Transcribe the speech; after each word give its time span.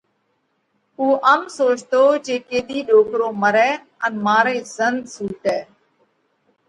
اُو 0.97 1.05
ام 1.31 1.41
سوچتو 1.57 2.03
جي 2.25 2.35
ڪيۮِي 2.47 2.79
ڏوڪرو 2.87 3.27
مرئہ 3.41 3.69
ان 4.05 4.13
مارئِي 4.25 4.59
زنۮ 4.75 4.95
سُوٽئہ۔ 5.13 5.57